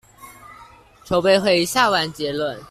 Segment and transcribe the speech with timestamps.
[1.05, 2.57] 籌備會下完結論